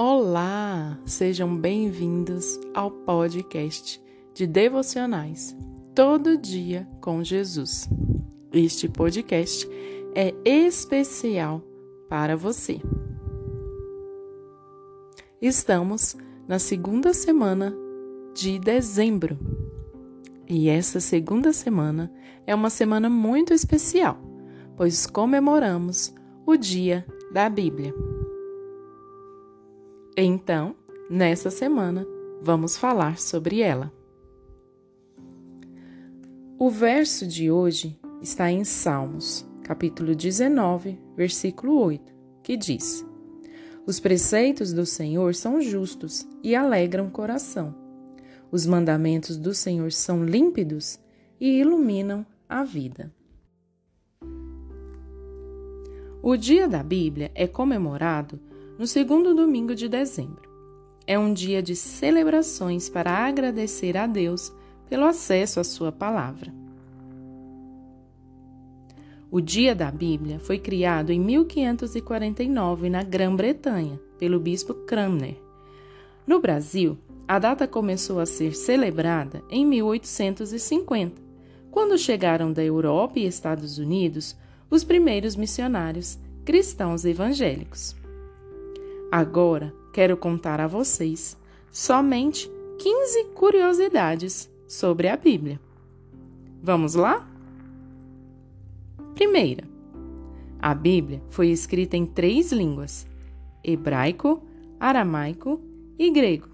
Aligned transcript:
Olá, 0.00 0.96
sejam 1.04 1.56
bem-vindos 1.56 2.56
ao 2.72 2.88
podcast 2.88 4.00
de 4.32 4.46
devocionais 4.46 5.56
Todo 5.92 6.38
Dia 6.38 6.86
com 7.00 7.24
Jesus. 7.24 7.90
Este 8.52 8.88
podcast 8.88 9.68
é 10.14 10.32
especial 10.44 11.60
para 12.08 12.36
você. 12.36 12.80
Estamos 15.42 16.16
na 16.46 16.60
segunda 16.60 17.12
semana 17.12 17.74
de 18.36 18.56
dezembro 18.60 19.36
e 20.48 20.68
essa 20.68 21.00
segunda 21.00 21.52
semana 21.52 22.08
é 22.46 22.54
uma 22.54 22.70
semana 22.70 23.10
muito 23.10 23.52
especial, 23.52 24.16
pois 24.76 25.08
comemoramos 25.08 26.14
o 26.46 26.56
Dia 26.56 27.04
da 27.32 27.50
Bíblia. 27.50 27.92
Então, 30.20 30.74
nessa 31.08 31.48
semana, 31.48 32.04
vamos 32.42 32.76
falar 32.76 33.20
sobre 33.20 33.60
ela. 33.60 33.92
O 36.58 36.68
verso 36.68 37.24
de 37.24 37.52
hoje 37.52 37.96
está 38.20 38.50
em 38.50 38.64
Salmos, 38.64 39.48
capítulo 39.62 40.16
19, 40.16 40.98
versículo 41.16 41.80
8, 41.80 42.12
que 42.42 42.56
diz: 42.56 43.06
Os 43.86 44.00
preceitos 44.00 44.72
do 44.72 44.84
Senhor 44.84 45.36
são 45.36 45.60
justos 45.60 46.26
e 46.42 46.52
alegram 46.56 47.06
o 47.06 47.12
coração. 47.12 47.72
Os 48.50 48.66
mandamentos 48.66 49.36
do 49.36 49.54
Senhor 49.54 49.92
são 49.92 50.24
límpidos 50.24 50.98
e 51.40 51.60
iluminam 51.60 52.26
a 52.48 52.64
vida. 52.64 53.14
O 56.20 56.36
dia 56.36 56.66
da 56.66 56.82
Bíblia 56.82 57.30
é 57.36 57.46
comemorado 57.46 58.40
no 58.78 58.86
segundo 58.86 59.34
domingo 59.34 59.74
de 59.74 59.88
dezembro. 59.88 60.48
É 61.04 61.18
um 61.18 61.32
dia 61.32 61.60
de 61.60 61.74
celebrações 61.74 62.88
para 62.88 63.10
agradecer 63.10 63.96
a 63.96 64.06
Deus 64.06 64.52
pelo 64.88 65.04
acesso 65.04 65.58
à 65.58 65.64
Sua 65.64 65.90
palavra. 65.90 66.54
O 69.30 69.40
Dia 69.40 69.74
da 69.74 69.90
Bíblia 69.90 70.38
foi 70.38 70.58
criado 70.58 71.10
em 71.10 71.20
1549 71.20 72.88
na 72.88 73.02
Grã-Bretanha 73.02 74.00
pelo 74.18 74.38
bispo 74.38 74.72
Cranmer. 74.72 75.36
No 76.26 76.40
Brasil, 76.40 76.96
a 77.26 77.38
data 77.38 77.66
começou 77.66 78.20
a 78.20 78.26
ser 78.26 78.54
celebrada 78.54 79.42
em 79.50 79.66
1850, 79.66 81.20
quando 81.70 81.98
chegaram 81.98 82.52
da 82.52 82.62
Europa 82.62 83.18
e 83.18 83.26
Estados 83.26 83.76
Unidos 83.76 84.36
os 84.70 84.84
primeiros 84.84 85.36
missionários 85.36 86.18
cristãos 86.44 87.04
evangélicos. 87.04 87.94
Agora 89.10 89.74
quero 89.92 90.16
contar 90.18 90.60
a 90.60 90.66
vocês 90.66 91.36
somente 91.70 92.50
15 92.78 93.24
curiosidades 93.34 94.50
sobre 94.66 95.08
a 95.08 95.16
Bíblia. 95.16 95.58
Vamos 96.62 96.94
lá? 96.94 97.26
Primeira, 99.14 99.64
a 100.60 100.74
Bíblia 100.74 101.22
foi 101.30 101.48
escrita 101.48 101.96
em 101.96 102.04
três 102.04 102.52
línguas: 102.52 103.06
hebraico, 103.64 104.42
aramaico 104.78 105.60
e 105.98 106.10
grego. 106.10 106.48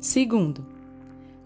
Segundo, 0.00 0.66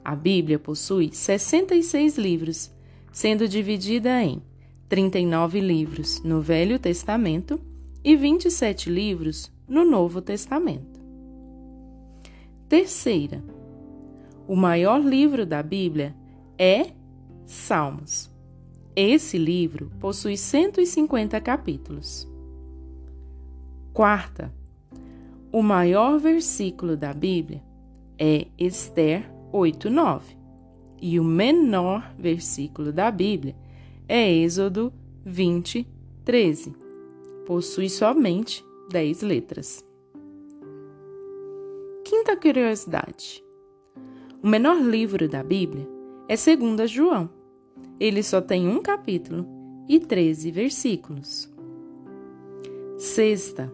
a 0.03 0.17
Bíblia 0.17 0.59
possui 0.59 1.11
66 1.13 2.17
livros, 2.17 2.73
sendo 3.13 3.47
dividida 3.47 4.23
em 4.23 4.43
39 4.89 5.61
livros 5.61 6.23
no 6.23 6.41
Velho 6.41 6.79
Testamento 6.79 7.61
e 8.07 8.15
27 8.15 8.89
livros 8.89 9.53
no 9.67 9.85
Novo 9.85 10.23
Testamento. 10.23 11.01
Terceira, 12.69 13.43
o 14.47 14.55
maior 14.55 15.05
livro 15.05 15.45
da 15.45 15.61
Bíblia 15.61 16.15
é 16.57 16.93
Salmos. 17.45 18.31
Esse 18.95 19.37
livro 19.37 19.91
possui 19.99 20.37
150 20.37 21.41
capítulos. 21.41 22.31
Quarta, 23.93 24.55
o 25.51 25.61
maior 25.61 26.21
versículo 26.21 26.97
da 26.97 27.13
Bíblia 27.13 27.61
é 28.17 28.47
Esther 28.57 29.29
8:9 29.53 30.37
e 31.03 31.19
o 31.19 31.25
menor 31.25 32.15
versículo 32.17 32.93
da 32.93 33.11
Bíblia 33.11 33.57
é 34.07 34.31
Êxodo 34.31 34.93
20:13. 35.27 36.86
Possui 37.47 37.89
somente 37.89 38.67
10 38.91 39.23
letras. 39.23 39.85
Quinta 42.05 42.37
curiosidade: 42.37 43.41
o 44.43 44.49
menor 44.49 44.83
livro 44.83 45.29
da 45.29 45.45
Bíblia 45.45 45.89
é 46.29 46.35
2 46.35 46.91
João. 46.91 47.31
Ele 48.01 48.21
só 48.25 48.41
tem 48.41 48.69
um 48.69 48.83
capítulo 48.83 49.47
e 49.89 50.01
13 50.01 50.51
versículos. 50.51 51.49
Sexta: 52.99 53.73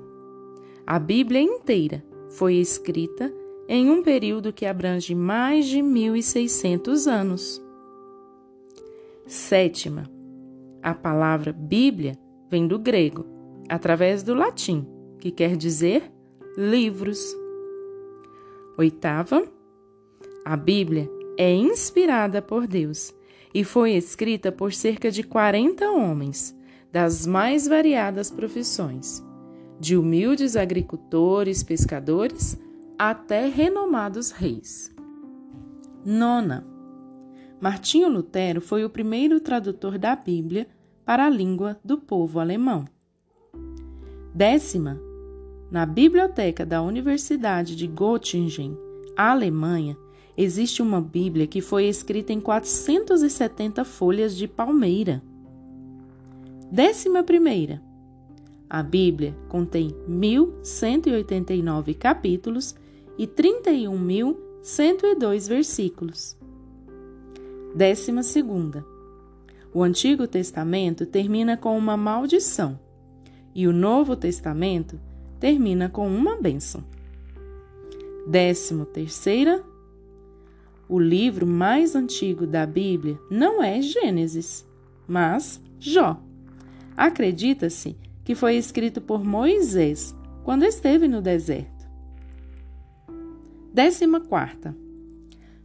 a 0.87 0.99
Bíblia 0.99 1.41
inteira 1.41 2.05
foi 2.29 2.57
escrita 2.57 3.33
em 3.67 3.91
um 3.91 4.03
período 4.03 4.53
que 4.53 4.67
abrange 4.67 5.15
mais 5.15 5.65
de 5.65 5.81
1600 5.81 7.07
anos. 7.07 7.63
Sétima: 9.27 10.11
a 10.83 10.93
palavra 10.93 11.55
Bíblia 11.55 12.19
vem 12.51 12.67
do 12.69 12.79
grego, 12.79 13.32
através 13.73 14.23
do 14.23 14.35
latim, 14.35 14.87
que 15.19 15.31
quer 15.31 15.57
dizer 15.57 16.13
livros. 16.59 17.35
Oitava, 18.77 19.43
a 20.45 20.55
Bíblia 20.59 21.09
é 21.39 21.55
inspirada 21.55 22.43
por 22.43 22.67
Deus 22.67 23.15
e 23.55 23.65
foi 23.65 23.93
escrita 23.93 24.53
por 24.53 24.75
cerca 24.75 25.11
de 25.11 25.23
40 25.23 25.91
homens 25.91 26.55
das 26.93 27.27
mais 27.27 27.67
variadas 27.67 28.31
profissões, 28.31 29.25
de 29.81 29.97
humildes 29.97 30.55
agricultores, 30.55 31.63
pescadores 31.63 32.61
até 32.99 33.47
renomados 33.47 34.33
reis. 34.33 34.95
Nona. 36.05 36.67
Martinho 37.59 38.11
Lutero 38.11 38.61
foi 38.61 38.85
o 38.85 38.91
primeiro 38.91 39.41
tradutor 39.41 39.97
da 39.97 40.15
Bíblia 40.15 40.69
para 41.07 41.25
a 41.25 41.31
língua 41.31 41.81
do 41.83 41.97
povo 41.97 42.39
alemão. 42.39 42.85
Décima. 44.35 44.99
Na 45.71 45.85
biblioteca 45.85 46.65
da 46.65 46.81
Universidade 46.81 47.77
de 47.77 47.87
Göttingen, 47.87 48.75
Alemanha, 49.15 49.95
existe 50.35 50.81
uma 50.81 51.03
Bíblia 51.03 51.47
que 51.47 51.61
foi 51.61 51.85
escrita 51.85 52.33
em 52.33 52.41
470 52.41 53.85
folhas 53.85 54.35
de 54.35 54.49
palmeira. 54.49 55.23
Décima 56.71 57.23
primeira. 57.23 57.83
A 58.71 58.83
Bíblia 58.83 59.37
contém 59.51 59.91
1.189 60.09 61.95
capítulos 61.99 62.75
e 63.19 63.27
31.102 63.27 65.47
versículos. 65.47 66.39
Décima 67.75 68.23
segunda. 68.23 68.83
O 69.75 69.83
Antigo 69.83 70.27
Testamento 70.27 71.05
termina 71.05 71.55
com 71.55 71.77
uma 71.77 71.99
maldição 71.99 72.81
e 73.55 73.67
o 73.67 73.73
Novo 73.73 74.17
Testamento 74.17 74.99
termina 75.39 75.89
com 75.89 76.09
uma 76.09 76.37
bênção. 76.41 76.85
Décimo 78.27 78.85
terceira, 78.85 79.63
o 80.89 80.99
livro 80.99 81.47
mais 81.47 81.97
antigo 81.97 82.47
da 82.47 82.67
Bíblia 82.67 83.19
não 83.31 83.63
é 83.63 83.81
Gênesis, 83.81 84.67
mas 85.07 85.61
Jó. 85.79 86.21
Acredita-se 86.97 87.97
que 88.25 88.35
foi 88.35 88.57
escrito 88.57 89.01
por 89.01 89.25
Moisés 89.25 90.15
quando 90.45 90.65
esteve 90.65 91.09
no 91.09 91.21
deserto. 91.21 91.89
Décima 93.73 94.21
quarta. 94.21 94.77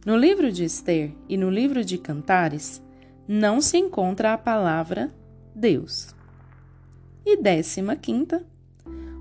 No 0.04 0.16
livro 0.16 0.50
de 0.50 0.64
Esther 0.64 1.12
e 1.28 1.36
no 1.36 1.50
livro 1.50 1.84
de 1.84 1.98
Cantares 1.98 2.82
não 3.28 3.60
se 3.60 3.76
encontra 3.76 4.32
a 4.32 4.38
palavra 4.38 5.12
Deus. 5.54 6.17
E 7.30 7.36
décima 7.36 7.94
quinta 7.94 8.42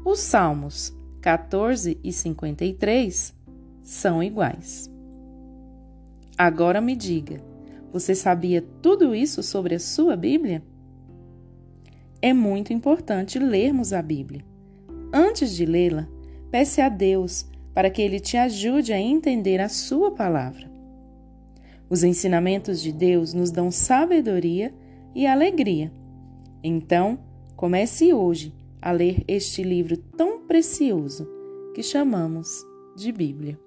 os 0.06 0.20
Salmos 0.20 0.96
14 1.20 2.00
e 2.02 2.14
53 2.14 3.36
são 3.84 4.24
iguais. 4.24 4.90
Agora 6.38 6.80
me 6.80 6.96
diga, 6.96 7.44
você 7.92 8.16
sabia 8.16 8.64
tudo 8.82 9.14
isso 9.14 9.44
sobre 9.44 9.76
a 9.76 9.80
sua 9.80 10.16
Bíblia? 10.16 10.64
É 12.22 12.32
muito 12.32 12.72
importante 12.72 13.38
lermos 13.40 13.92
a 13.92 14.02
Bíblia. 14.02 14.46
Antes 15.12 15.54
de 15.54 15.66
lê-la, 15.66 16.08
peça 16.50 16.86
a 16.86 16.90
Deus 16.90 17.46
para 17.74 17.90
que 17.90 18.02
Ele 18.02 18.22
te 18.22 18.38
ajude 18.38 18.94
a 18.94 19.00
entender 19.02 19.60
a 19.60 19.68
Sua 19.68 20.12
palavra. 20.12 20.72
Os 21.90 22.06
ensinamentos 22.06 22.82
de 22.82 22.94
Deus 22.94 23.34
nos 23.34 23.52
dão 23.52 23.70
sabedoria 23.70 24.74
e 25.14 25.28
alegria. 25.28 25.92
Então, 26.64 27.27
comece 27.58 28.14
hoje 28.14 28.54
a 28.80 28.92
ler 28.92 29.24
este 29.28 29.64
livro 29.64 29.98
tão 29.98 30.46
precioso 30.46 31.28
que 31.74 31.82
chamamos 31.82 32.48
de 32.96 33.12
Bíblia. 33.12 33.60